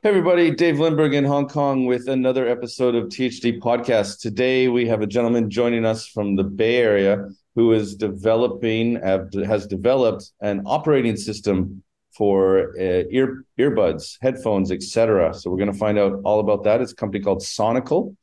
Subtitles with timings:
[0.00, 4.20] Hey everybody, Dave Lindberg in Hong Kong with another episode of THD Podcast.
[4.20, 7.26] Today we have a gentleman joining us from the Bay Area
[7.56, 11.82] who is developing has developed an operating system
[12.12, 15.34] for uh, ear earbuds, headphones, etc.
[15.34, 16.80] So we're going to find out all about that.
[16.80, 18.14] It's a company called Sonical.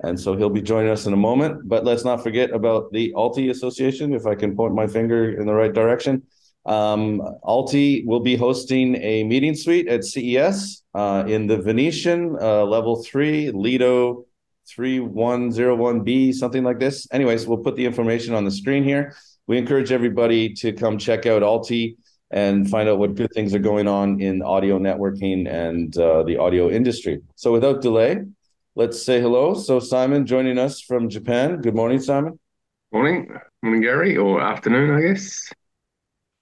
[0.00, 1.68] And so he'll be joining us in a moment.
[1.68, 5.46] But let's not forget about the Alti Association, if I can point my finger in
[5.46, 6.24] the right direction.
[6.64, 12.64] Um, Alti will be hosting a meeting suite at CES uh, in the Venetian uh,
[12.64, 14.26] level three, Lido
[14.68, 17.08] 3101B, something like this.
[17.12, 19.14] Anyways, we'll put the information on the screen here.
[19.46, 21.96] We encourage everybody to come check out Alti
[22.30, 26.38] and find out what good things are going on in audio networking and uh, the
[26.38, 27.20] audio industry.
[27.34, 28.22] So without delay,
[28.74, 29.54] let's say hello.
[29.54, 31.60] So Simon joining us from Japan.
[31.60, 32.38] Good morning, Simon.
[32.92, 33.36] Morning.
[33.62, 35.52] Morning, Gary, or afternoon, I guess.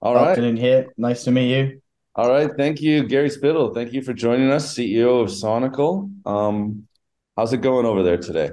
[0.01, 0.29] All right.
[0.29, 0.87] Afternoon here.
[0.97, 1.81] Nice to meet you.
[2.15, 2.49] All right.
[2.57, 3.73] Thank you, Gary Spittle.
[3.73, 6.11] Thank you for joining us, CEO of Sonical.
[6.25, 6.87] Um,
[7.37, 8.49] how's it going over there today?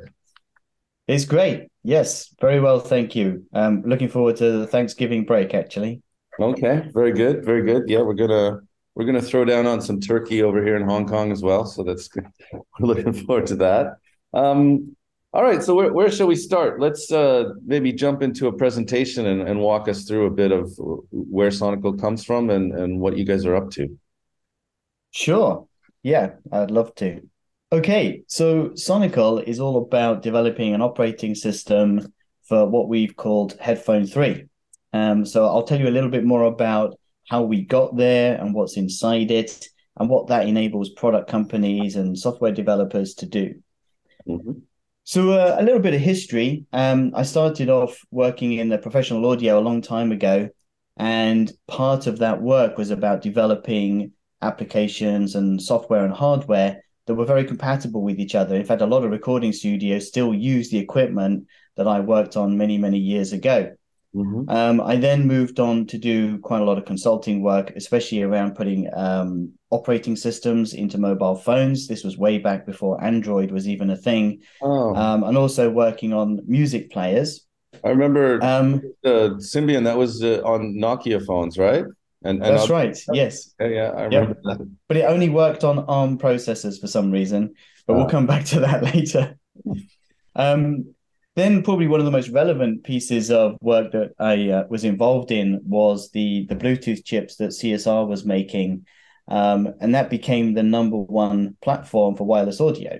[1.06, 1.68] It's great.
[1.82, 2.80] Yes, very well.
[2.80, 3.46] Thank you.
[3.54, 6.02] Um, looking forward to the Thanksgiving break, actually.
[6.38, 6.90] Okay.
[6.92, 7.46] Very good.
[7.46, 7.88] Very good.
[7.88, 8.60] Yeah, we're gonna
[8.94, 11.64] we're gonna throw down on some turkey over here in Hong Kong as well.
[11.64, 12.26] So that's good.
[12.52, 13.96] We're looking forward to that.
[14.34, 14.96] Um,
[15.34, 16.80] all right, so where, where shall we start?
[16.80, 20.72] Let's uh, maybe jump into a presentation and, and walk us through a bit of
[21.10, 23.98] where Sonical comes from and, and what you guys are up to.
[25.10, 25.66] Sure.
[26.02, 27.20] Yeah, I'd love to.
[27.70, 32.12] Okay, so Sonical is all about developing an operating system
[32.44, 34.46] for what we've called Headphone 3.
[34.94, 36.98] Um, so I'll tell you a little bit more about
[37.28, 42.18] how we got there and what's inside it and what that enables product companies and
[42.18, 43.62] software developers to do.
[44.26, 44.52] Mm-hmm.
[45.08, 46.66] So uh, a little bit of history.
[46.70, 50.50] Um, I started off working in the professional audio a long time ago,
[50.98, 57.24] and part of that work was about developing applications and software and hardware that were
[57.24, 58.54] very compatible with each other.
[58.54, 61.46] In fact, a lot of recording studios still use the equipment
[61.78, 63.77] that I worked on many, many years ago.
[64.14, 64.48] Mm-hmm.
[64.48, 68.54] Um, I then moved on to do quite a lot of consulting work, especially around
[68.54, 71.86] putting um, operating systems into mobile phones.
[71.86, 74.42] This was way back before Android was even a thing.
[74.62, 74.94] Oh.
[74.94, 77.46] Um, and also working on music players.
[77.84, 81.84] I remember um, the Symbian that was uh, on Nokia phones, right?
[82.24, 82.98] And, and that's right.
[83.12, 83.54] Yes.
[83.60, 84.54] Yeah, yeah, I remember yeah.
[84.54, 84.76] that.
[84.88, 87.54] But it only worked on ARM processors for some reason.
[87.86, 87.96] But oh.
[87.98, 89.38] we'll come back to that later.
[90.34, 90.94] Um,
[91.38, 95.30] then probably one of the most relevant pieces of work that I uh, was involved
[95.30, 98.86] in was the the Bluetooth chips that CSR was making,
[99.28, 102.98] um, and that became the number one platform for wireless audio.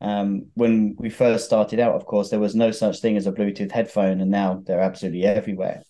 [0.00, 3.32] Um, when we first started out, of course, there was no such thing as a
[3.32, 5.82] Bluetooth headphone, and now they're absolutely everywhere.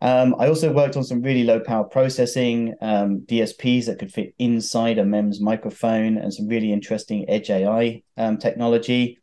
[0.00, 4.34] Um, I also worked on some really low power processing um, DSPs that could fit
[4.38, 9.18] inside a MEMS microphone and some really interesting Edge AI um, technology.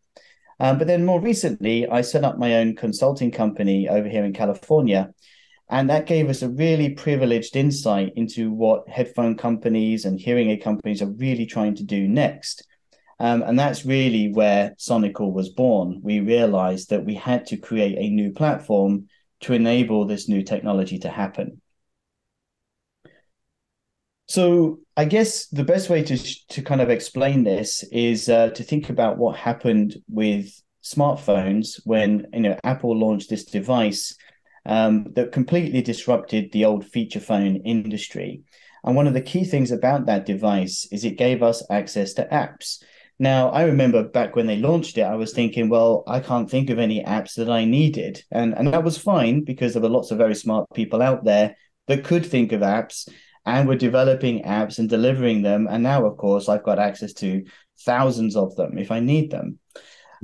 [0.59, 4.33] Um, but then more recently, I set up my own consulting company over here in
[4.33, 5.13] California.
[5.69, 10.61] And that gave us a really privileged insight into what headphone companies and hearing aid
[10.63, 12.67] companies are really trying to do next.
[13.19, 16.01] Um, and that's really where Sonical was born.
[16.03, 19.07] We realized that we had to create a new platform
[19.41, 21.61] to enable this new technology to happen.
[24.27, 28.63] So I guess the best way to to kind of explain this is uh, to
[28.63, 30.49] think about what happened with
[30.83, 34.15] smartphones when you know Apple launched this device
[34.65, 38.41] um, that completely disrupted the old feature phone industry.
[38.83, 42.25] And one of the key things about that device is it gave us access to
[42.25, 42.83] apps.
[43.17, 46.69] Now, I remember back when they launched it, I was thinking, well, I can't think
[46.69, 48.23] of any apps that I needed.
[48.29, 51.55] And, and that was fine because there were lots of very smart people out there
[51.87, 53.07] that could think of apps
[53.45, 55.67] and we're developing apps and delivering them.
[55.69, 57.43] And now, of course, I've got access to
[57.79, 59.59] thousands of them if I need them.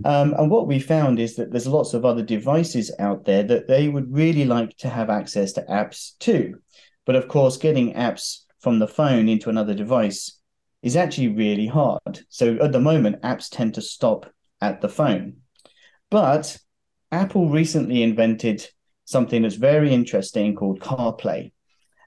[0.04, 3.68] Um, and what we found is that there's lots of other devices out there that
[3.68, 6.60] they would really like to have access to apps too.
[7.06, 10.40] But of course, getting apps from the phone into another device
[10.82, 12.22] is actually really hard.
[12.30, 14.32] So at the moment, apps tend to stop
[14.62, 15.38] at the phone.
[16.10, 16.58] But
[17.12, 18.68] Apple recently invented
[19.06, 21.52] something that's very interesting called CarPlay.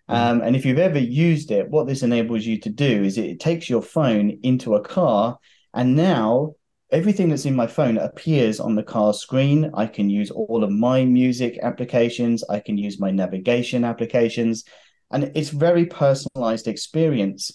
[0.08, 0.40] Mm-hmm.
[0.40, 3.40] Um, and if you've ever used it, what this enables you to do is it
[3.40, 5.38] takes your phone into a car,
[5.72, 6.54] and now
[6.90, 9.70] everything that's in my phone appears on the car screen.
[9.74, 14.64] I can use all of my music applications, I can use my navigation applications,
[15.10, 17.50] and it's very personalized experience.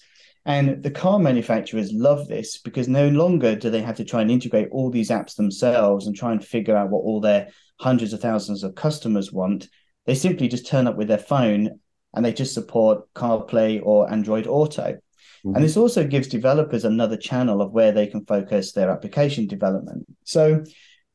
[0.46, 4.31] And the car manufacturers love this because no longer do they have to try and
[4.31, 7.50] integrate all these apps themselves and try and figure out what all their
[7.80, 9.68] hundreds of thousands of customers want.
[10.06, 11.80] They simply just turn up with their phone
[12.14, 14.98] and they just support CarPlay or Android Auto.
[15.46, 15.56] Mm-hmm.
[15.56, 20.06] And this also gives developers another channel of where they can focus their application development.
[20.24, 20.64] So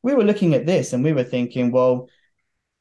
[0.01, 2.09] we were looking at this and we were thinking, well,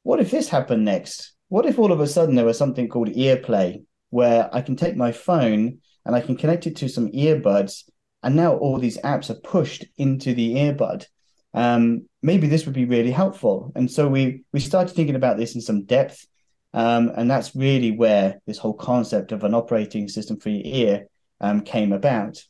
[0.02, 1.32] what if this happened next?
[1.48, 4.96] What if all of a sudden there was something called earplay, where I can take
[4.96, 7.88] my phone and I can connect it to some earbuds,
[8.22, 11.06] and now all these apps are pushed into the earbud?
[11.52, 13.72] Um, maybe this would be really helpful.
[13.74, 16.26] And so we we started thinking about this in some depth,
[16.74, 21.06] um, and that's really where this whole concept of an operating system for your ear
[21.40, 22.42] um, came about.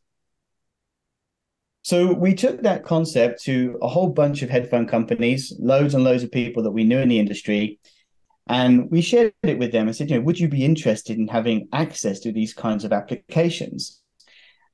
[1.82, 6.22] So we took that concept to a whole bunch of headphone companies, loads and loads
[6.22, 7.78] of people that we knew in the industry,
[8.46, 11.28] and we shared it with them and said, you know, would you be interested in
[11.28, 14.00] having access to these kinds of applications?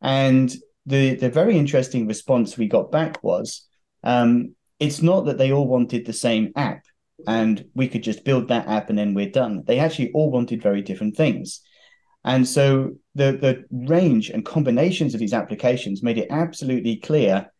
[0.01, 0.55] And
[0.87, 3.67] the the very interesting response we got back was,
[4.05, 6.85] um, it's not that they all wanted the same app
[7.27, 9.63] and we could just build that app and then we're done.
[9.67, 11.61] They actually all wanted very different things.
[12.25, 17.51] And so the, the range and combinations of these applications made it absolutely clear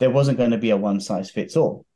[0.00, 1.86] there wasn't going to be a one size fits all.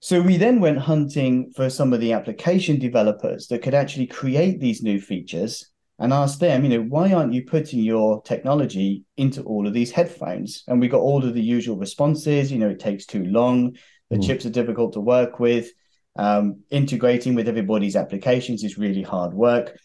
[0.00, 4.60] So we then went hunting for some of the application developers that could actually create
[4.60, 9.42] these new features and asked them, you know, why aren't you putting your technology into
[9.44, 10.64] all of these headphones?
[10.66, 12.52] And we got all of the usual responses.
[12.52, 13.76] You know, it takes too long.
[14.10, 14.26] The mm.
[14.26, 15.70] chips are difficult to work with.
[16.16, 19.76] Um, integrating with everybody's applications is really hard work.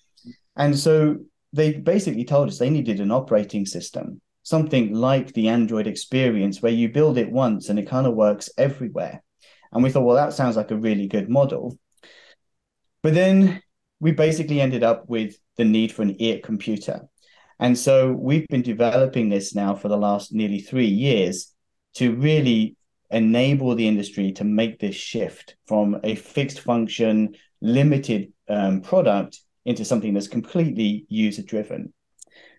[0.56, 1.18] And so
[1.54, 6.72] they basically told us they needed an operating system, something like the Android experience, where
[6.72, 9.24] you build it once and it kind of works everywhere.
[9.72, 11.78] And we thought, well, that sounds like a really good model.
[13.02, 13.62] But then
[14.00, 17.08] we basically ended up with the need for an ear computer.
[17.60, 21.54] And so we've been developing this now for the last nearly three years
[21.96, 22.78] to really
[23.12, 29.86] enable the industry to make this shift from a fixed function, limited um, product into
[29.86, 31.94] something that's completely user driven.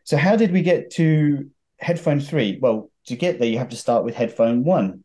[0.04, 2.58] So, how did we get to headphone three?
[2.60, 5.04] Well, to get there, you have to start with headphone one.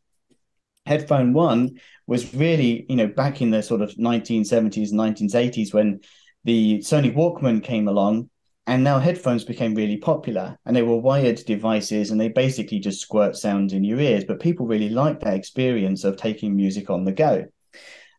[0.86, 6.01] Headphone one was really, you know, back in the sort of 1970s, 1980s when
[6.44, 8.30] the Sony Walkman came along,
[8.67, 13.00] and now headphones became really popular and they were wired devices and they basically just
[13.00, 14.23] squirt sounds in your ears.
[14.23, 17.45] But people really liked that experience of taking music on the go.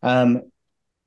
[0.02, 0.42] Um,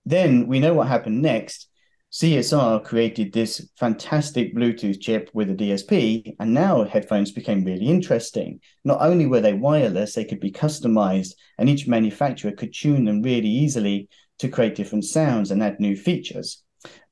[0.05, 1.69] then we know what happened next.
[2.11, 8.59] CSR created this fantastic Bluetooth chip with a DSP, and now headphones became really interesting.
[8.83, 13.21] Not only were they wireless, they could be customized, and each manufacturer could tune them
[13.21, 14.09] really easily
[14.39, 16.63] to create different sounds and add new features.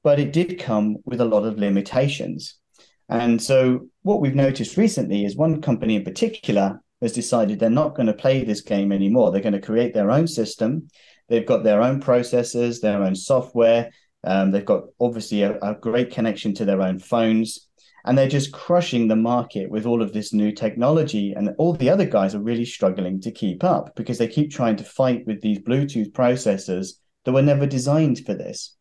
[0.07, 2.55] But it did come with a lot of limitations.
[3.09, 7.93] And so, what we've noticed recently is one company in particular has decided they're not
[7.93, 9.33] going to play this game anymore.
[9.33, 10.87] They're going to create their own system.
[11.27, 13.91] They've got their own processors, their own software,
[14.23, 17.67] um, they've got obviously a, a great connection to their own phones,
[18.05, 21.33] and they're just crushing the market with all of this new technology.
[21.33, 24.77] And all the other guys are really struggling to keep up because they keep trying
[24.77, 26.93] to fight with these Bluetooth processors
[27.25, 28.76] that were never designed for this.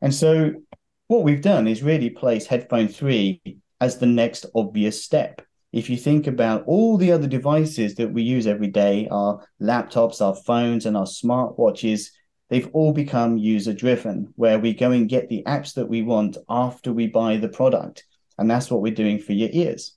[0.00, 0.52] And so,
[1.08, 3.40] what we've done is really place Headphone 3
[3.80, 5.42] as the next obvious step.
[5.72, 10.20] If you think about all the other devices that we use every day, our laptops,
[10.20, 12.08] our phones, and our smartwatches,
[12.48, 16.38] they've all become user driven, where we go and get the apps that we want
[16.48, 18.04] after we buy the product.
[18.38, 19.94] And that's what we're doing for your ears.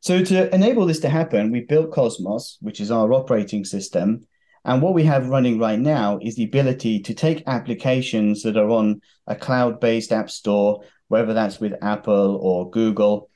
[0.00, 4.26] So, to enable this to happen, we built CosmOS, which is our operating system.
[4.64, 8.70] And what we have running right now is the ability to take applications that are
[8.70, 13.30] on a cloud based app store, whether that's with Apple or Google,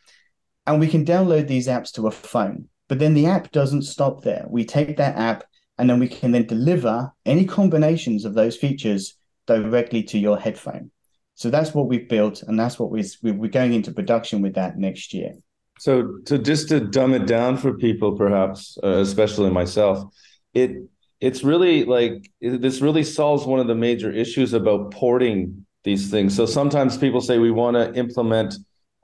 [0.67, 2.69] and we can download these apps to a phone.
[2.89, 4.45] But then the app doesn't stop there.
[4.49, 5.45] We take that app
[5.79, 10.91] and then we can then deliver any combinations of those features directly to your headphone.
[11.35, 14.77] So that's what we've built, and that's what we're, we're going into production with that
[14.77, 15.33] next year.
[15.79, 20.05] So, to just to dumb it down for people, perhaps, uh, especially myself,
[20.53, 20.77] it
[21.23, 26.35] it's really like this really solves one of the major issues about porting these things.
[26.35, 28.55] So sometimes people say we want to implement,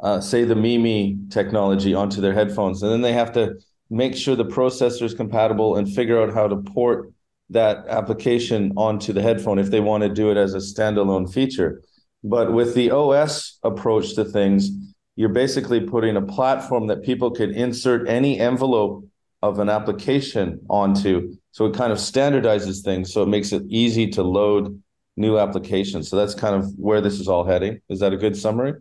[0.00, 3.54] uh, say, the Mimi technology onto their headphones, and then they have to
[3.88, 7.12] make sure the processor is compatible and figure out how to port
[7.50, 11.82] that application onto the headphone if they want to do it as a standalone feature.
[12.25, 14.70] But with the OS approach to things,
[15.14, 19.04] you're basically putting a platform that people could insert any envelope
[19.40, 21.37] of an application onto.
[21.59, 23.12] So it kind of standardizes things.
[23.12, 24.81] So it makes it easy to load
[25.17, 26.09] new applications.
[26.09, 27.81] So that's kind of where this is all heading.
[27.88, 28.75] Is that a good summary?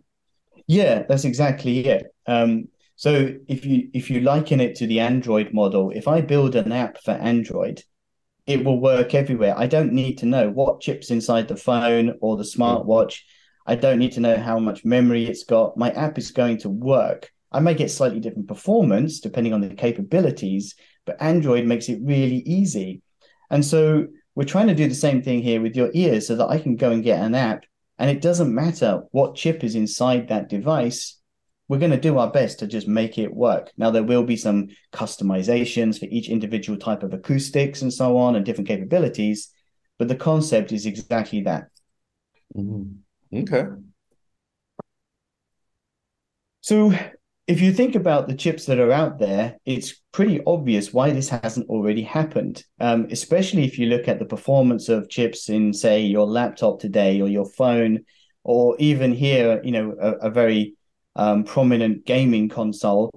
[0.68, 2.06] Yeah, that's exactly it.
[2.28, 6.54] Um, so if you if you liken it to the Android model, if I build
[6.54, 7.82] an app for Android,
[8.46, 9.58] it will work everywhere.
[9.58, 13.22] I don't need to know what chips inside the phone or the smartwatch.
[13.66, 15.76] I don't need to know how much memory it's got.
[15.76, 17.32] My app is going to work.
[17.50, 20.76] I may get slightly different performance depending on the capabilities,
[21.08, 23.00] but Android makes it really easy.
[23.50, 26.48] And so we're trying to do the same thing here with your ears so that
[26.48, 27.64] I can go and get an app
[27.98, 31.18] and it doesn't matter what chip is inside that device.
[31.66, 33.72] We're going to do our best to just make it work.
[33.78, 38.36] Now, there will be some customizations for each individual type of acoustics and so on
[38.36, 39.48] and different capabilities,
[39.98, 41.68] but the concept is exactly that.
[42.54, 43.38] Mm-hmm.
[43.40, 43.64] Okay.
[46.60, 46.92] So
[47.48, 51.30] if you think about the chips that are out there, it's pretty obvious why this
[51.30, 52.62] hasn't already happened.
[52.78, 57.22] Um, especially if you look at the performance of chips in, say, your laptop today
[57.22, 58.04] or your phone,
[58.44, 60.74] or even here, you know, a, a very
[61.16, 63.10] um, prominent gaming console.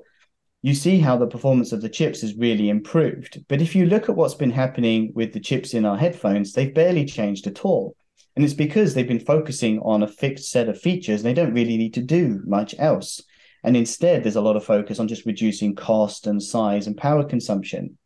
[0.61, 3.43] You see how the performance of the chips has really improved.
[3.50, 6.73] But if you look at what's been happening with the chips in our headphones, they've
[6.73, 7.97] barely changed at all.
[8.38, 11.21] And it's because they've been focusing on a fixed set of features.
[11.21, 13.21] They don't really need to do much else.
[13.63, 17.24] And instead, there's a lot of focus on just reducing cost and size and power
[17.24, 17.98] consumption.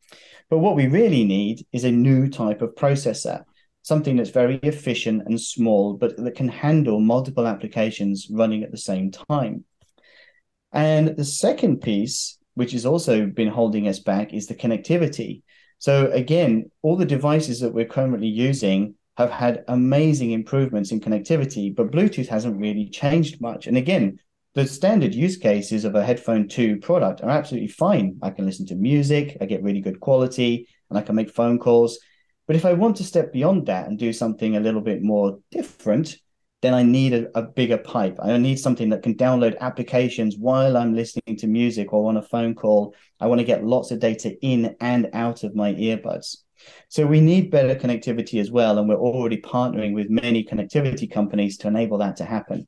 [0.49, 3.43] But what we really need is a new type of processor,
[3.81, 8.77] something that's very efficient and small, but that can handle multiple applications running at the
[8.77, 9.63] same time.
[10.71, 15.41] And the second piece, which has also been holding us back, is the connectivity.
[15.79, 21.73] So, again, all the devices that we're currently using have had amazing improvements in connectivity,
[21.73, 23.67] but Bluetooth hasn't really changed much.
[23.67, 24.19] And again,
[24.55, 28.17] the standard use cases of a headphone 2 product are absolutely fine.
[28.23, 31.59] I can listen to music, I get really good quality, and I can make phone
[31.59, 31.99] calls.
[32.47, 35.39] But if I want to step beyond that and do something a little bit more
[35.51, 36.15] different,
[36.61, 38.17] then I need a, a, bigger pipe.
[38.21, 42.21] I need something that can download applications while I'm listening to music or on a
[42.21, 42.95] phone call.
[43.19, 46.37] I want to get lots of data in and out of my earbuds.
[46.87, 48.79] So we need better connectivity as well.
[48.79, 52.67] And we're already partnering with many connectivity companies to enable that to happen.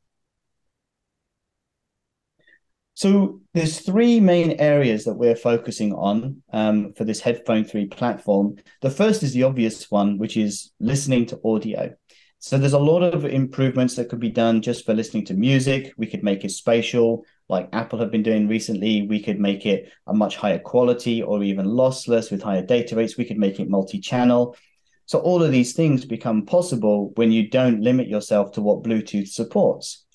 [2.98, 8.56] So there's three main areas that we're focusing on um, for this Headphone 3 platform.
[8.82, 11.94] The first is the obvious one, which is listening to audio.
[12.40, 15.94] So there's a lot of improvements that could be done just for listening to music.
[15.96, 19.06] We could make it spatial, like Apple have been doing recently.
[19.06, 23.16] We could make it a much higher quality or even lossless with higher data rates.
[23.16, 24.58] We could make it multi-channel.
[25.06, 29.28] So all of these things become possible when you don't limit yourself to what Bluetooth
[29.28, 30.07] supports.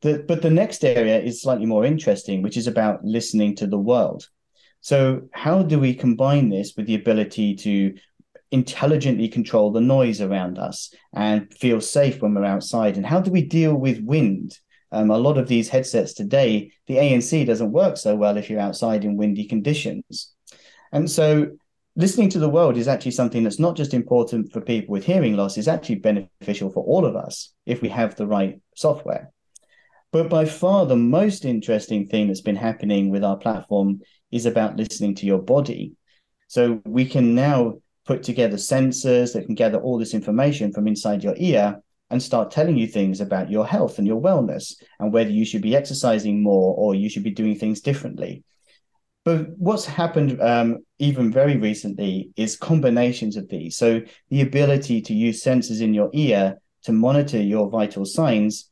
[0.00, 3.78] The, but the next area is slightly more interesting, which is about listening to the
[3.78, 4.28] world.
[4.80, 7.94] So, how do we combine this with the ability to
[8.50, 12.96] intelligently control the noise around us and feel safe when we're outside?
[12.96, 14.56] And how do we deal with wind?
[14.90, 18.60] Um, a lot of these headsets today, the ANC doesn't work so well if you're
[18.60, 20.32] outside in windy conditions.
[20.92, 21.48] And so,
[21.96, 25.36] listening to the world is actually something that's not just important for people with hearing
[25.36, 29.32] loss, it's actually beneficial for all of us if we have the right software.
[30.10, 34.00] But by far the most interesting thing that's been happening with our platform
[34.30, 35.92] is about listening to your body.
[36.48, 37.74] So we can now
[38.06, 42.50] put together sensors that can gather all this information from inside your ear and start
[42.50, 46.42] telling you things about your health and your wellness and whether you should be exercising
[46.42, 48.42] more or you should be doing things differently.
[49.26, 53.76] But what's happened um, even very recently is combinations of these.
[53.76, 54.00] So
[54.30, 58.70] the ability to use sensors in your ear to monitor your vital signs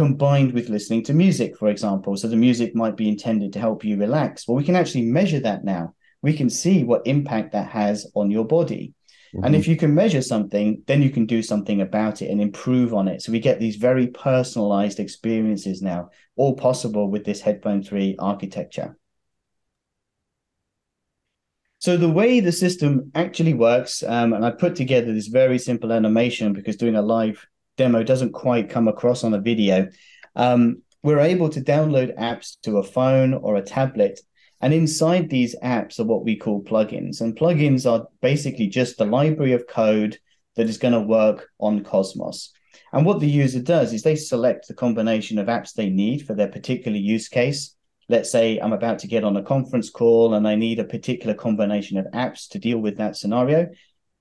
[0.00, 2.16] combined with listening to music, for example.
[2.16, 4.48] So the music might be intended to help you relax.
[4.48, 5.92] Well, we can actually measure that now.
[6.22, 8.94] We can see what impact that has on your body.
[9.34, 9.44] Mm-hmm.
[9.44, 12.94] And if you can measure something, then you can do something about it and improve
[12.94, 13.20] on it.
[13.20, 18.96] So we get these very personalized experiences now, all possible with this Headphone 3 architecture.
[21.78, 25.92] So the way the system actually works, um, and I put together this very simple
[25.92, 27.46] animation because doing a live
[27.80, 29.88] demo doesn't quite come across on a video,
[30.36, 34.20] um, we're able to download apps to a phone or a tablet.
[34.60, 37.22] And inside these apps are what we call plugins.
[37.22, 40.18] And plugins are basically just the library of code
[40.56, 42.50] that is going to work on CosmOS.
[42.92, 46.34] And what the user does is they select the combination of apps they need for
[46.34, 47.74] their particular use case.
[48.10, 51.34] Let's say I'm about to get on a conference call and I need a particular
[51.34, 53.70] combination of apps to deal with that scenario.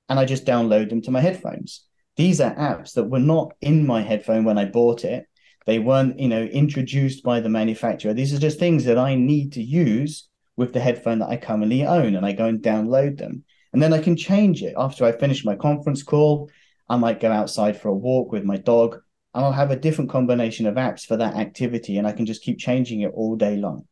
[0.07, 1.88] And I just download them to my headphones
[2.19, 5.25] these are apps that were not in my headphone when I bought it.
[5.65, 8.13] They weren't, you know, introduced by the manufacturer.
[8.13, 11.85] These are just things that I need to use with the headphone that I currently
[11.85, 13.45] own, and I go and download them.
[13.71, 16.49] And then I can change it after I finish my conference call.
[16.89, 18.95] I might go outside for a walk with my dog,
[19.33, 22.43] and I'll have a different combination of apps for that activity, and I can just
[22.43, 23.87] keep changing it all day long.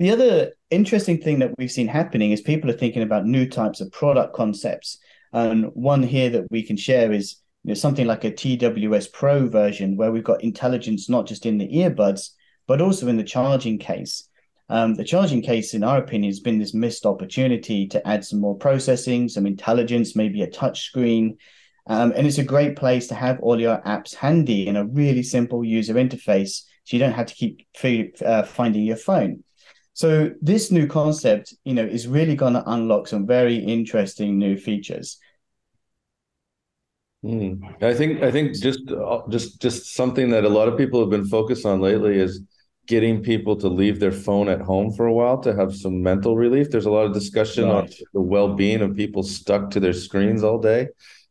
[0.00, 3.80] The other interesting thing that we've seen happening is people are thinking about new types
[3.80, 4.98] of product concepts.
[5.34, 9.48] And one here that we can share is you know, something like a TWS Pro
[9.48, 12.30] version where we've got intelligence not just in the earbuds,
[12.66, 14.28] but also in the charging case.
[14.68, 18.40] Um, the charging case, in our opinion, has been this missed opportunity to add some
[18.40, 21.36] more processing, some intelligence, maybe a touch screen.
[21.86, 25.22] Um, and it's a great place to have all your apps handy in a really
[25.22, 27.66] simple user interface so you don't have to keep
[28.24, 29.42] uh, finding your phone.
[29.94, 34.56] So this new concept, you know, is really going to unlock some very interesting new
[34.56, 35.18] features.
[37.24, 37.82] Mm.
[37.82, 41.08] I think I think just uh, just just something that a lot of people have
[41.08, 42.42] been focused on lately is
[42.86, 46.36] getting people to leave their phone at home for a while to have some mental
[46.36, 46.70] relief.
[46.70, 47.84] There's a lot of discussion right.
[47.84, 50.88] on the well-being of people stuck to their screens all day,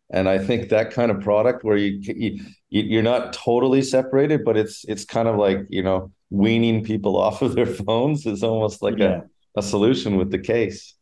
[0.09, 4.57] and I think that kind of product where you, you you're not totally separated, but
[4.57, 8.81] it's it's kind of like you know weaning people off of their phones is almost
[8.81, 9.21] like yeah.
[9.55, 10.95] a, a solution with the case.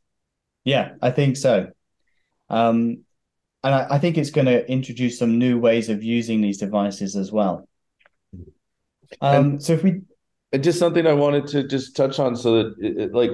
[0.65, 1.71] Yeah, I think so.
[2.49, 3.05] Um,
[3.63, 7.15] and I, I think it's going to introduce some new ways of using these devices
[7.15, 7.67] as well.
[9.19, 10.01] Um, so if we
[10.53, 13.31] and just something I wanted to just touch on, so that it, it, like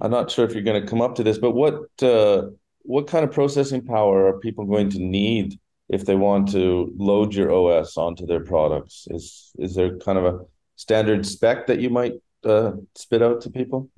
[0.00, 2.48] I'm not sure if you're going to come up to this, but what uh,
[2.82, 7.34] what kind of processing power are people going to need if they want to load
[7.34, 9.06] your OS onto their products?
[9.10, 10.40] Is is there kind of a
[10.76, 12.14] standard spec that you might
[12.44, 13.90] uh, spit out to people?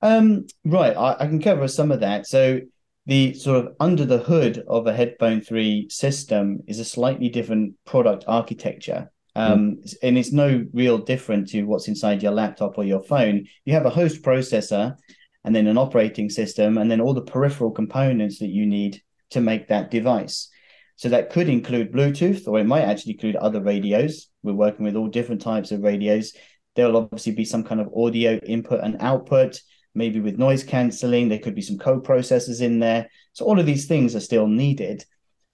[0.00, 2.26] Um, right, I, I can cover some of that.
[2.26, 2.60] So
[3.08, 7.74] the sort of under the hood of a headphone 3 system is a slightly different
[7.86, 9.10] product architecture.
[9.34, 9.94] Um, mm.
[10.02, 13.46] and it's no real different to what's inside your laptop or your phone.
[13.64, 14.94] You have a host processor
[15.42, 19.00] and then an operating system and then all the peripheral components that you need
[19.30, 20.50] to make that device.
[20.96, 24.28] So that could include bluetooth or it might actually include other radios.
[24.42, 26.34] We're working with all different types of radios.
[26.76, 29.62] There'll obviously be some kind of audio input and output
[29.94, 31.28] maybe with noise cancelling.
[31.28, 33.08] There could be some co-processors in there.
[33.32, 35.04] So all of these things are still needed.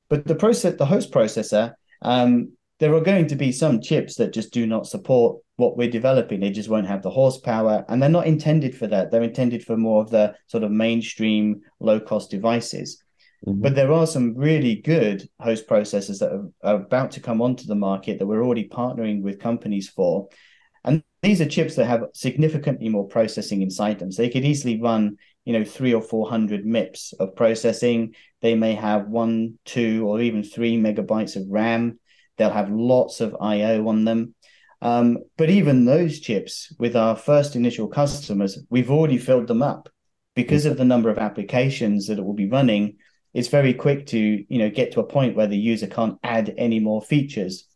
[0.09, 4.33] But the process, the host processor, um, there are going to be some chips that
[4.33, 6.41] just do not support what we're developing.
[6.41, 9.11] They just won't have the horsepower, and they're not intended for that.
[9.11, 13.03] They're intended for more of the sort of mainstream low-cost devices.
[13.47, 13.61] Mm-hmm.
[13.61, 17.67] But there are some really good host processors that are, are about to come onto
[17.67, 20.29] the market that we're already partnering with companies for
[20.85, 24.13] and these are chips that have significantly more processing inside them.
[24.13, 28.15] So they could easily run, you know, three or 400 MIPS of processing.
[28.43, 31.99] They may have one, two, or even three megabytes of RAM.
[32.37, 34.35] They'll have lots of I/O on them.
[34.83, 39.89] Um, but even those chips, with our first initial customers, we've already filled them up
[40.35, 42.97] because of the number of applications that it will be running.
[43.33, 46.55] It's very quick to, you know, get to a point where the user can't add
[46.59, 47.67] any more features.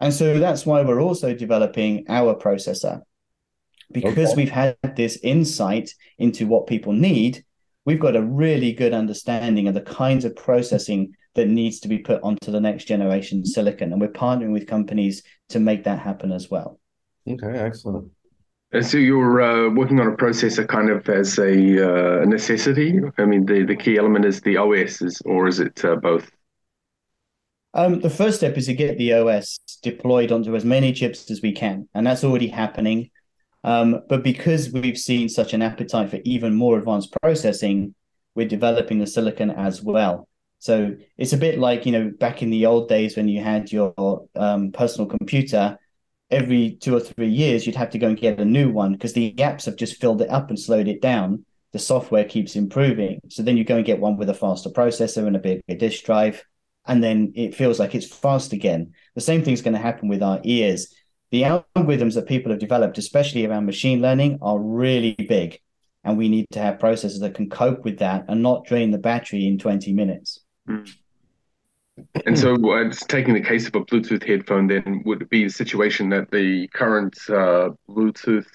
[0.00, 3.02] And so that's why we're also developing our processor.
[3.92, 4.36] Because okay.
[4.36, 7.44] we've had this insight into what people need,
[7.84, 11.98] we've got a really good understanding of the kinds of processing that needs to be
[11.98, 13.92] put onto the next generation silicon.
[13.92, 16.80] And we're partnering with companies to make that happen as well.
[17.28, 18.10] Okay, excellent.
[18.72, 22.98] And so you're uh, working on a processor kind of as a uh, necessity.
[23.16, 26.30] I mean, the, the key element is the OS, is, or is it uh, both?
[27.76, 31.42] Um, the first step is to get the OS deployed onto as many chips as
[31.42, 33.10] we can, and that's already happening.
[33.64, 37.94] Um, but because we've seen such an appetite for even more advanced processing,
[38.34, 40.26] we're developing the silicon as well.
[40.58, 43.70] So it's a bit like you know back in the old days when you had
[43.70, 45.78] your um, personal computer.
[46.30, 49.12] Every two or three years, you'd have to go and get a new one because
[49.12, 51.44] the apps have just filled it up and slowed it down.
[51.72, 55.26] The software keeps improving, so then you go and get one with a faster processor
[55.26, 56.42] and a bigger disk drive
[56.86, 58.92] and then it feels like it's fast again.
[59.14, 60.94] The same thing is going to happen with our ears.
[61.30, 65.60] The algorithms that people have developed, especially around machine learning, are really big.
[66.04, 68.98] And we need to have processors that can cope with that and not drain the
[68.98, 70.40] battery in 20 minutes.
[70.68, 70.88] Mm.
[72.26, 76.10] And so, uh, taking the case of a Bluetooth headphone, then would be the situation
[76.10, 78.46] that the current uh, Bluetooth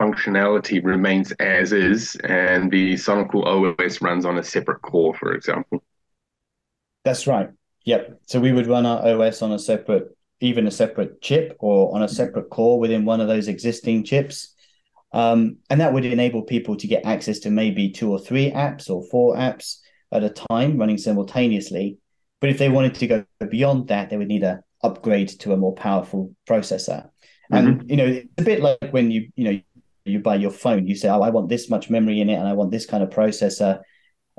[0.00, 5.82] functionality remains as is, and the Sonical OS runs on a separate core, for example.
[7.04, 7.50] That's right.
[7.84, 8.20] Yep.
[8.26, 12.02] So we would run our OS on a separate, even a separate chip or on
[12.02, 14.54] a separate core within one of those existing chips.
[15.12, 18.88] Um, and that would enable people to get access to maybe two or three apps
[18.88, 19.78] or four apps
[20.12, 21.98] at a time running simultaneously.
[22.40, 25.56] But if they wanted to go beyond that, they would need a upgrade to a
[25.56, 27.10] more powerful processor.
[27.52, 27.54] Mm-hmm.
[27.54, 29.60] And you know, it's a bit like when you you know
[30.04, 32.48] you buy your phone, you say, "Oh, I want this much memory in it, and
[32.48, 33.80] I want this kind of processor."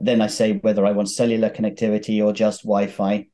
[0.03, 3.27] Then I say whether I want cellular connectivity or just Wi Fi.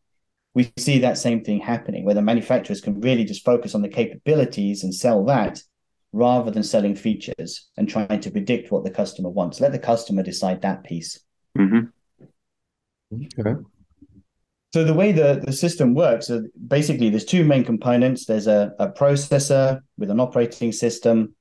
[0.53, 3.89] We see that same thing happening where the manufacturers can really just focus on the
[3.89, 5.61] capabilities and sell that
[6.13, 9.61] rather than selling features and trying to predict what the customer wants.
[9.61, 11.19] Let the customer decide that piece.
[11.57, 11.87] Mm-hmm.
[13.39, 13.61] Okay.
[14.73, 18.25] So the way the, the system works, uh, basically there's two main components.
[18.25, 21.35] There's a, a processor with an operating system,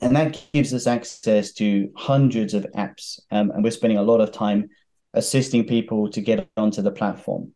[0.00, 3.20] and that gives us access to hundreds of apps.
[3.30, 4.68] Um, and we're spending a lot of time
[5.14, 7.52] assisting people to get onto the platform.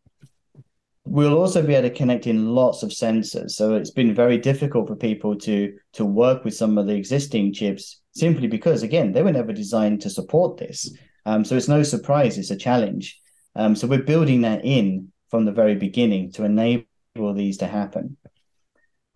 [1.05, 3.51] We'll also be able to connect in lots of sensors.
[3.51, 7.53] So it's been very difficult for people to to work with some of the existing
[7.53, 10.91] chips simply because, again, they were never designed to support this.
[11.25, 13.19] Um, so it's no surprise it's a challenge.
[13.55, 16.85] Um, so we're building that in from the very beginning to enable
[17.33, 18.17] these to happen.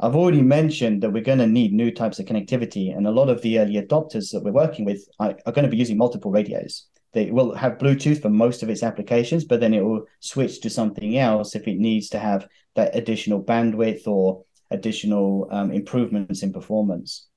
[0.01, 3.29] I've already mentioned that we're going to need new types of connectivity, and a lot
[3.29, 6.31] of the early adopters that we're working with are, are going to be using multiple
[6.31, 6.87] radios.
[7.11, 10.69] They will have Bluetooth for most of its applications, but then it will switch to
[10.69, 16.53] something else if it needs to have that additional bandwidth or additional um, improvements in
[16.53, 17.27] performance.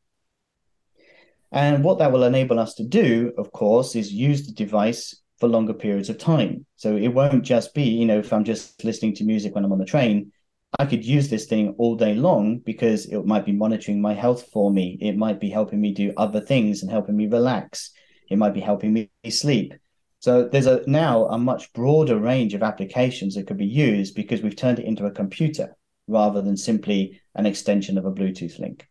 [1.51, 5.48] And what that will enable us to do, of course, is use the device for
[5.48, 6.64] longer periods of time.
[6.77, 9.72] So it won't just be, you know, if I'm just listening to music when I'm
[9.72, 10.33] on the train,
[10.78, 14.48] I could use this thing all day long because it might be monitoring my health
[14.52, 14.98] for me.
[15.00, 17.90] It might be helping me do other things and helping me relax.
[18.30, 19.74] It might be helping me sleep.
[20.20, 24.40] So there's a now a much broader range of applications that could be used because
[24.40, 28.88] we've turned it into a computer rather than simply an extension of a Bluetooth link.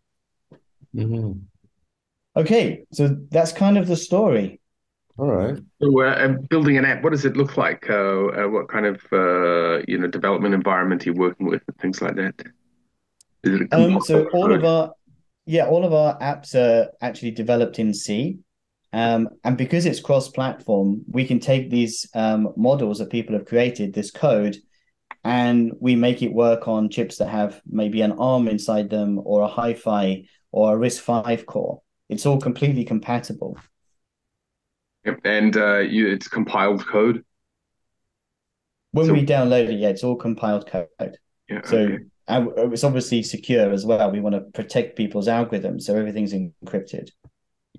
[0.95, 1.39] Mm-hmm.
[2.35, 4.60] Okay, so that's kind of the story.
[5.17, 5.57] All right.
[5.81, 7.89] So, uh, building an app, what does it look like?
[7.89, 11.77] Uh, uh, what kind of uh, you know development environment are you working with, and
[11.77, 12.35] things like that?
[13.43, 14.93] Is it um, so all of our
[15.45, 18.39] yeah, all of our apps are actually developed in C.
[18.93, 23.93] Um, and because it's cross-platform, we can take these um, models that people have created,
[23.93, 24.57] this code,
[25.23, 29.43] and we make it work on chips that have maybe an ARM inside them, or
[29.43, 31.81] a Hi-Fi, or a RISC-V core.
[32.09, 33.57] It's all completely compatible.
[35.23, 37.23] And uh, you, it's compiled code.
[38.91, 41.17] When so, we download it, yeah, it's all compiled code.
[41.49, 41.61] Yeah.
[41.63, 42.71] So okay.
[42.73, 44.11] it's obviously secure as well.
[44.11, 47.09] We want to protect people's algorithms, so everything's encrypted.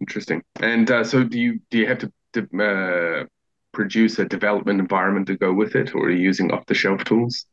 [0.01, 0.43] Interesting.
[0.61, 3.27] And uh, so, do you do you have to, to uh,
[3.73, 7.05] produce a development environment to go with it, or are you using off the shelf
[7.05, 7.47] tools?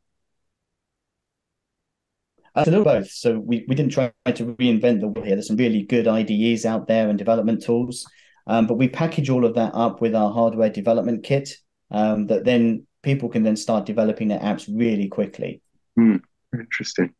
[2.55, 3.10] a little both.
[3.10, 5.36] So we, we didn't try to reinvent the wheel here.
[5.36, 8.05] There's some really good IDEs out there and development tools.
[8.49, 11.51] Um, but we package all of that up with our hardware development kit
[11.91, 15.62] um, that then people can then start developing their apps really quickly.
[15.97, 16.21] Mm,
[16.53, 17.13] interesting.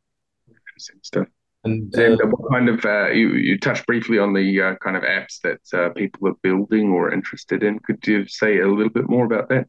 [0.50, 1.28] Interesting stuff.
[1.64, 4.98] And, uh, and what kind of uh, you you touched briefly on the uh, kind
[4.98, 7.78] of apps that uh, people are building or interested in?
[7.80, 9.68] Could you say a little bit more about that?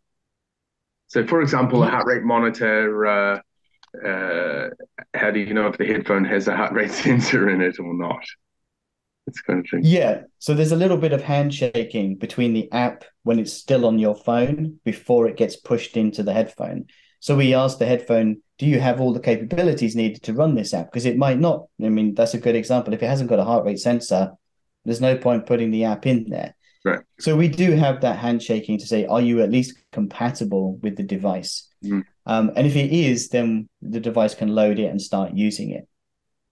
[1.09, 3.07] So, for example, a heart rate monitor.
[3.07, 3.41] Uh,
[4.07, 4.69] uh,
[5.13, 7.93] how do you know if the headphone has a heart rate sensor in it or
[7.93, 8.25] not?
[9.27, 9.81] It's kind of thing.
[9.85, 10.23] Yeah.
[10.39, 14.17] So there's a little bit of handshaking between the app when it's still on your
[14.17, 16.87] phone before it gets pushed into the headphone.
[17.21, 20.73] So we asked the headphone, do you have all the capabilities needed to run this
[20.75, 20.87] app?
[20.87, 21.67] Because it might not.
[21.83, 22.95] I mean, that's a good example.
[22.95, 24.33] If it hasn't got a heart rate sensor,
[24.85, 26.57] there's no point putting the app in there.
[26.83, 27.01] Right.
[27.19, 31.03] So we do have that handshaking to say, are you at least compatible with the
[31.03, 31.69] device?
[31.85, 32.05] Mm.
[32.25, 35.87] Um, and if it is, then the device can load it and start using it.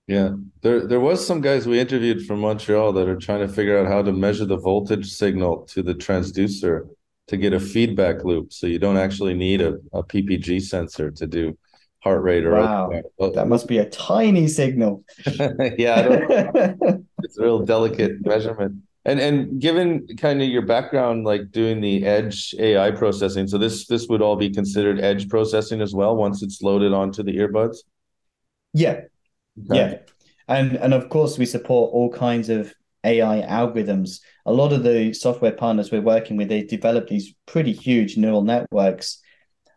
[0.09, 0.31] Yeah,
[0.63, 3.87] there there was some guys we interviewed from Montreal that are trying to figure out
[3.87, 6.89] how to measure the voltage signal to the transducer
[7.27, 11.27] to get a feedback loop, so you don't actually need a, a PPG sensor to
[11.27, 11.59] do
[12.01, 12.91] heart rate or wow,
[13.35, 15.05] that must be a tiny signal.
[15.77, 16.07] yeah,
[17.23, 18.83] it's a real delicate measurement.
[19.05, 23.87] And and given kind of your background, like doing the edge AI processing, so this
[23.87, 27.79] this would all be considered edge processing as well once it's loaded onto the earbuds.
[28.73, 29.03] Yeah,
[29.71, 29.91] Okay.
[29.91, 29.99] Yeah.
[30.49, 32.73] And and of course we support all kinds of
[33.05, 34.21] AI algorithms.
[34.47, 38.43] A lot of the software partners we're working with, they develop these pretty huge neural
[38.43, 39.21] networks.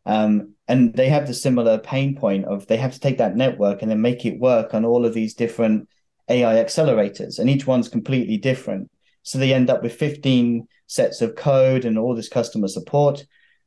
[0.05, 3.81] Um, and they have the similar pain point of they have to take that network
[3.81, 5.87] and then make it work on all of these different
[6.29, 8.89] AI accelerators, and each one's completely different.
[9.23, 13.25] So they end up with 15 sets of code and all this customer support.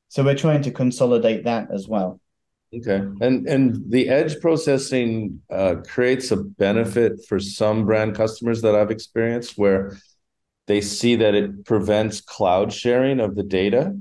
[0.09, 2.21] So we're trying to consolidate that as well.
[2.77, 8.75] Okay, and and the edge processing uh, creates a benefit for some brand customers that
[8.75, 9.97] I've experienced where
[10.67, 13.97] they see that it prevents cloud sharing of the data.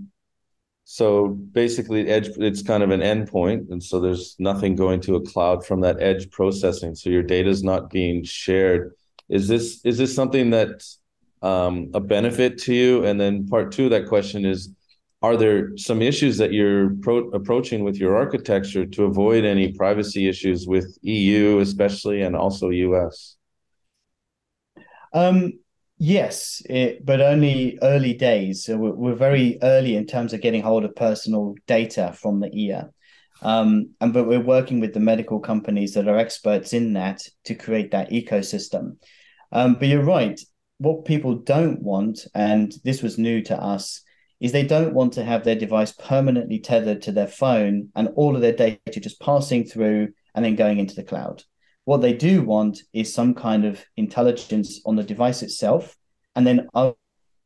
[0.86, 5.22] So basically, edge it's kind of an endpoint, and so there's nothing going to a
[5.22, 6.96] cloud from that edge processing.
[6.96, 8.94] So your data is not being shared.
[9.30, 10.84] Is this is this something that
[11.42, 13.06] um, a benefit to you?
[13.06, 14.70] And then part two of that question is
[15.24, 20.28] are there some issues that you're pro- approaching with your architecture to avoid any privacy
[20.28, 23.38] issues with EU, especially, and also US?
[25.14, 25.54] Um,
[25.98, 28.66] yes, it, but only early days.
[28.66, 32.50] So we're, we're, very early in terms of getting hold of personal data from the
[32.52, 32.92] ear.
[33.42, 37.56] Um, and but we're working with the medical companies that are experts in that to
[37.56, 38.98] create that ecosystem.
[39.54, 40.40] Um, but you're right.
[40.80, 44.02] What people don't want, and this was new to us,
[44.40, 48.36] is they don't want to have their device permanently tethered to their phone and all
[48.36, 51.44] of their data just passing through and then going into the cloud.
[51.86, 55.96] What they do want is some kind of intelligence on the device itself
[56.36, 56.70] and then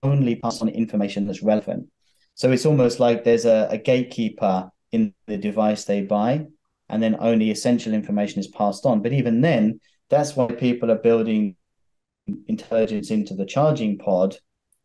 [0.04, 1.88] only pass on information that's relevant.
[2.36, 6.46] So it's almost like there's a, a gatekeeper in the device they buy,
[6.88, 9.02] and then only essential information is passed on.
[9.02, 11.56] But even then, that's why people are building
[12.48, 14.38] intelligence into the charging pod,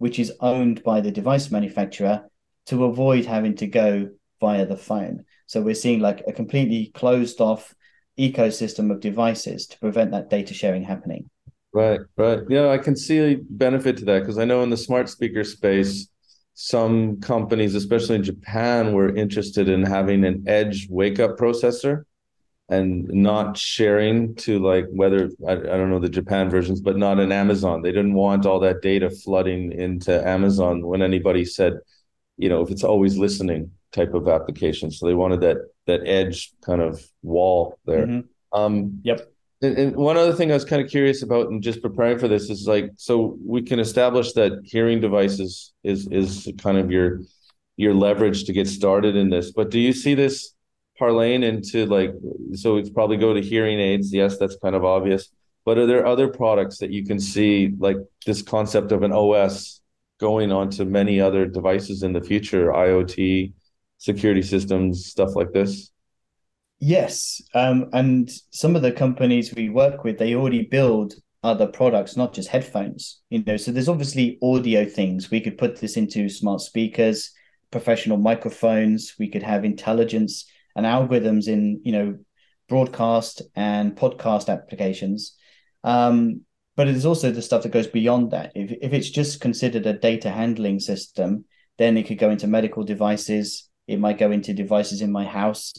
[0.02, 2.28] which is owned by the device manufacturer
[2.66, 4.10] to avoid having to go
[4.40, 5.24] via the phone.
[5.46, 7.72] So we're seeing like a completely closed off
[8.18, 11.30] ecosystem of devices to prevent that data sharing happening.
[11.72, 12.40] Right, right.
[12.48, 16.08] Yeah, I can see benefit to that because I know in the smart speaker space,
[16.54, 22.06] some companies, especially in Japan, were interested in having an edge wake up processor
[22.68, 27.18] and not sharing to like whether I, I don't know the Japan versions, but not
[27.18, 27.82] in Amazon.
[27.82, 31.74] They didn't want all that data flooding into Amazon when anybody said,
[32.36, 34.90] you know, if it's always listening type of application.
[34.90, 38.06] So they wanted that that edge kind of wall there.
[38.06, 38.58] Mm-hmm.
[38.58, 39.28] Um, yep.
[39.60, 42.50] And, one other thing I was kind of curious about and just preparing for this
[42.50, 47.20] is like so we can establish that hearing devices is is kind of your
[47.76, 49.52] your leverage to get started in this.
[49.52, 50.54] But do you see this
[51.02, 52.12] parlaying into like
[52.54, 54.12] so it's probably go to hearing aids?
[54.12, 55.30] Yes, that's kind of obvious.
[55.64, 59.80] But are there other products that you can see like this concept of an OS
[60.18, 63.52] going onto many other devices in the future, IoT,
[63.98, 65.90] security systems, stuff like this?
[66.78, 72.16] Yes, um, and some of the companies we work with, they already build other products,
[72.16, 73.20] not just headphones.
[73.30, 75.30] You know, so there's obviously audio things.
[75.30, 77.30] We could put this into smart speakers,
[77.70, 79.14] professional microphones.
[79.18, 80.44] We could have intelligence
[80.76, 82.18] and algorithms in, you know,
[82.68, 85.36] broadcast and podcast applications.
[85.84, 86.42] Um,
[86.76, 88.52] but it's also the stuff that goes beyond that.
[88.54, 91.44] If if it's just considered a data handling system,
[91.78, 93.68] then it could go into medical devices.
[93.86, 95.74] It might go into devices in my house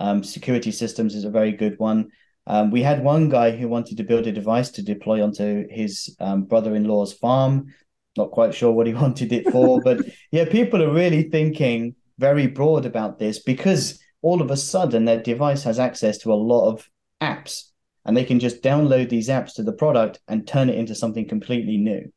[0.00, 2.08] um, security systems is a very good one.
[2.46, 6.16] Um, we had one guy who wanted to build a device to deploy onto his
[6.18, 7.74] um, brother-in-law's farm.
[8.16, 10.00] Not quite sure what he wanted it for, but
[10.32, 15.22] yeah, people are really thinking very broad about this because all of a sudden their
[15.22, 16.88] device has access to a lot of
[17.20, 17.70] apps,
[18.04, 21.28] and they can just download these apps to the product and turn it into something
[21.28, 22.12] completely new.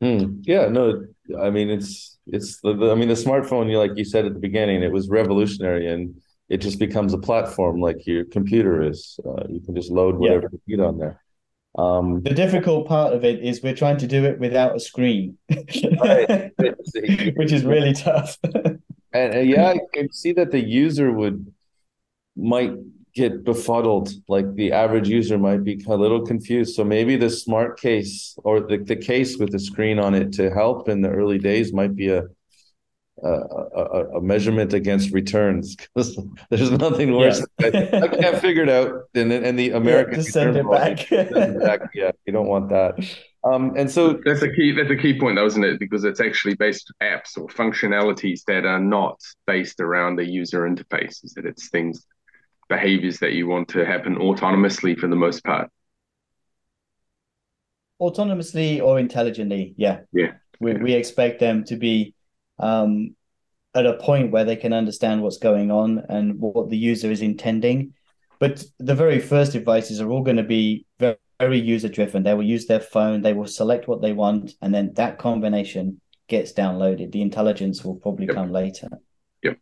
[0.00, 0.40] Hmm.
[0.42, 1.04] Yeah, no,
[1.40, 3.70] I mean it's it's the, the, I mean the smartphone.
[3.70, 7.18] You like you said at the beginning, it was revolutionary and it just becomes a
[7.18, 9.18] platform like your computer is.
[9.24, 10.58] Uh, you can just load whatever yeah.
[10.66, 11.20] you need on there.
[11.76, 15.38] Um, the difficult part of it is we're trying to do it without a screen,
[15.48, 15.82] which
[17.52, 18.38] is really tough.
[19.14, 21.52] and uh, yeah, I can see that the user would
[22.36, 22.72] might
[23.14, 24.10] get befuddled.
[24.28, 26.74] Like the average user might be a little confused.
[26.74, 30.50] So maybe the smart case or the, the case with the screen on it to
[30.50, 32.24] help in the early days might be a
[33.22, 36.18] a, a, measurement against returns because
[36.50, 37.46] there's nothing worse.
[37.60, 37.70] Yeah.
[37.92, 41.12] I, I, can't figure it out, and and the American yeah, just send it back.
[41.12, 41.80] it back.
[41.94, 42.96] Yeah, you don't want that.
[43.44, 44.72] Um, and so that's a key.
[44.72, 45.78] That's a key point, though, isn't it?
[45.78, 51.22] Because it's actually based apps or functionalities that are not based around the user interface.
[51.22, 52.06] Is that it's things,
[52.68, 55.70] behaviors that you want to happen autonomously for the most part.
[58.00, 60.00] Autonomously or intelligently, yeah.
[60.12, 60.32] Yeah.
[60.58, 60.78] We yeah.
[60.78, 62.14] we expect them to be
[62.58, 63.14] um,
[63.74, 67.20] at a point where they can understand what's going on and what the user is
[67.20, 67.92] intending.
[68.38, 72.22] But the very first devices are all going to be very, very user driven.
[72.22, 76.00] They will use their phone, they will select what they want, and then that combination
[76.28, 77.12] gets downloaded.
[77.12, 78.36] The intelligence will probably yep.
[78.36, 78.88] come later.
[79.42, 79.58] Yep.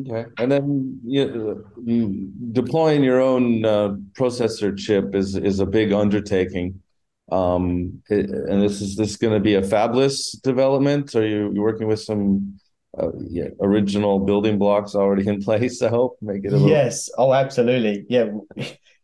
[0.00, 5.92] Okay, and then you know, deploying your own uh, processor chip is is a big
[5.92, 6.82] undertaking.
[7.30, 11.14] Um, and this is this going to be a fabless development?
[11.14, 12.60] Are you you working with some
[13.00, 16.52] uh, yeah, original building blocks already in place to help make it?
[16.52, 16.68] A little...
[16.68, 17.10] Yes.
[17.16, 18.06] Oh, absolutely.
[18.08, 18.26] Yeah,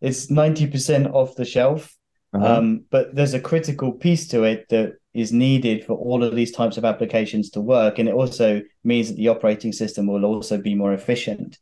[0.05, 1.93] it's ninety percent off the shelf.
[2.33, 2.59] Uh-huh.
[2.59, 6.51] Um, but there's a critical piece to it that is needed for all of these
[6.51, 10.59] types of applications to work, and it also means that the operating system will also
[10.59, 11.59] be more efficient.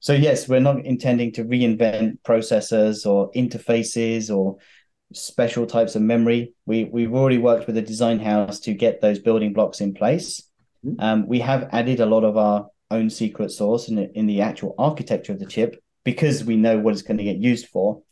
[0.00, 4.58] So yes, we're not intending to reinvent processors or interfaces or
[5.12, 6.54] special types of memory.
[6.66, 10.42] We we've already worked with a design house to get those building blocks in place.
[10.84, 11.00] Mm-hmm.
[11.00, 14.40] Um, we have added a lot of our own secret sauce in the, in the
[14.40, 18.02] actual architecture of the chip because we know what it's going to get used for.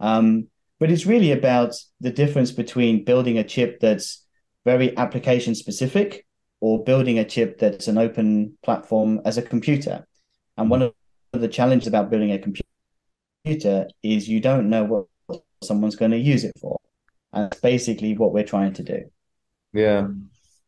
[0.00, 0.48] Um,
[0.80, 4.24] but it's really about the difference between building a chip that's
[4.64, 6.26] very application specific
[6.60, 10.06] or building a chip that's an open platform as a computer.
[10.56, 10.94] And one of
[11.32, 16.44] the challenges about building a computer is you don't know what someone's going to use
[16.44, 16.78] it for.
[17.32, 19.04] And that's basically what we're trying to do.
[19.72, 20.08] Yeah.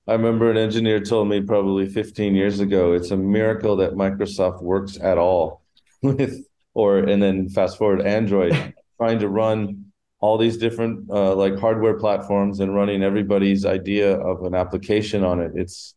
[0.08, 4.62] I remember an engineer told me probably 15 years ago, it's a miracle that Microsoft
[4.62, 5.62] works at all
[6.02, 9.86] with, or, and then fast forward Android, trying to run
[10.20, 15.40] all these different uh, like hardware platforms and running everybody's idea of an application on
[15.40, 15.52] it.
[15.54, 15.94] It's,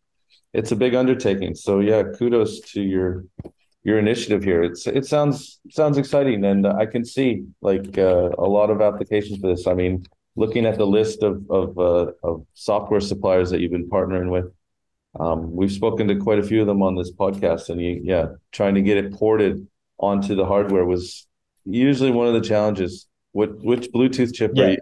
[0.54, 1.56] it's a big undertaking.
[1.56, 3.26] So yeah, kudos to your
[3.84, 4.64] your initiative here.
[4.64, 9.40] It's it sounds sounds exciting, and I can see like uh, a lot of applications
[9.40, 9.68] for this.
[9.68, 13.90] I mean, looking at the list of of, uh, of software suppliers that you've been
[13.90, 14.52] partnering with,
[15.20, 18.28] um, we've spoken to quite a few of them on this podcast, and you, yeah,
[18.52, 19.66] trying to get it ported
[20.00, 21.28] onto the hardware was
[21.66, 23.08] usually one of the challenges.
[23.32, 24.64] What which Bluetooth chip yeah.
[24.64, 24.78] are you?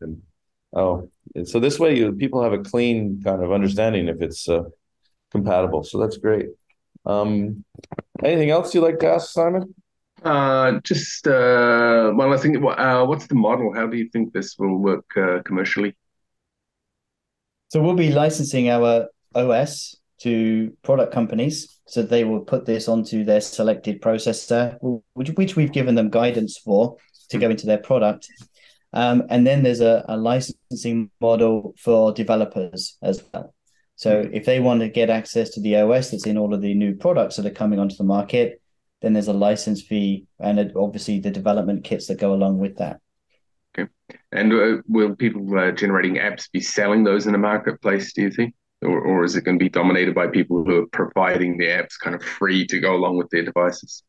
[0.00, 0.22] And,
[0.72, 4.48] oh, and so this way, you, people have a clean kind of understanding if it's
[4.48, 4.64] uh,
[5.30, 5.84] compatible.
[5.84, 6.46] So that's great.
[7.04, 7.64] Um,
[8.24, 9.74] anything else you'd like to ask, Simon?
[10.22, 13.72] Uh, just uh, well, I think uh, what's the model?
[13.74, 15.96] How do you think this will work uh, commercially?
[17.68, 23.24] So we'll be licensing our OS to product companies, so they will put this onto
[23.24, 24.76] their selected processor,
[25.14, 26.96] which, which we've given them guidance for
[27.30, 28.28] to go into their product.
[28.92, 33.54] Um, and then there's a, a licensing model for developers as well.
[33.96, 36.74] So if they want to get access to the OS that's in all of the
[36.74, 38.60] new products that are coming onto the market,
[39.02, 42.98] then there's a license fee and obviously the development kits that go along with that.
[43.78, 43.90] Okay.
[44.32, 48.30] And uh, will people uh, generating apps be selling those in the marketplace, do you
[48.30, 48.54] think?
[48.82, 51.98] Or, or is it going to be dominated by people who are providing the apps
[52.00, 54.02] kind of free to go along with their devices?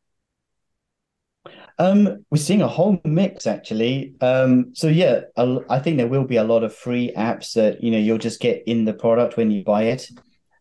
[1.78, 4.16] Um, we're seeing a whole mix actually.
[4.22, 7.92] Um, so yeah, I think there will be a lot of free apps that you
[7.92, 10.08] know you'll just get in the product when you buy it,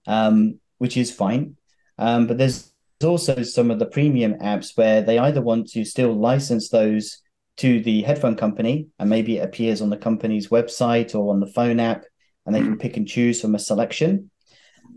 [0.06, 1.56] um, which is fine.
[1.98, 2.72] Um, but there's
[3.04, 7.20] also some of the premium apps where they either want to still license those
[7.58, 11.46] to the headphone company and maybe it appears on the company's website or on the
[11.46, 12.04] phone app,
[12.46, 14.31] and they can pick and choose from a selection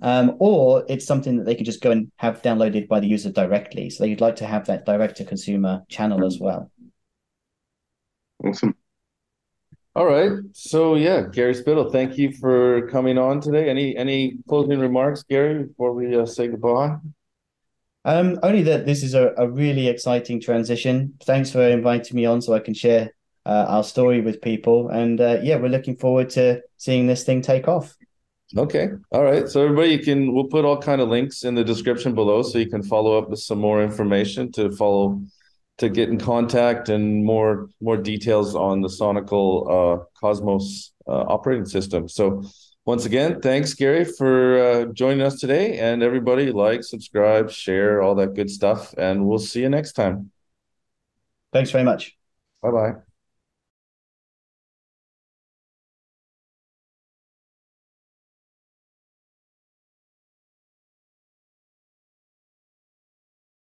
[0.01, 3.31] um, or it's something that they could just go and have downloaded by the user
[3.31, 3.89] directly.
[3.89, 6.71] So they'd like to have that direct to consumer channel as well.
[8.43, 8.75] Awesome.
[9.95, 10.31] All right.
[10.53, 13.69] So yeah, Gary Spittle, thank you for coming on today.
[13.69, 16.97] Any any closing remarks, Gary, before we uh, say goodbye?
[18.03, 21.13] Um, only that this is a, a really exciting transition.
[21.23, 23.13] Thanks for inviting me on so I can share
[23.45, 24.89] uh, our story with people.
[24.89, 27.95] And uh, yeah, we're looking forward to seeing this thing take off.
[28.55, 28.89] Okay.
[29.11, 29.47] All right.
[29.49, 32.59] So everybody you can we'll put all kind of links in the description below so
[32.59, 35.21] you can follow up with some more information to follow
[35.79, 41.65] to get in contact and more more details on the Sonical uh, CosmOS uh, operating
[41.65, 42.07] system.
[42.07, 42.43] So
[42.85, 48.13] once again, thanks Gary for uh, joining us today and everybody like, subscribe, share all
[48.15, 50.31] that good stuff and we'll see you next time.
[51.53, 52.17] Thanks very much.
[52.61, 53.12] Bye-bye.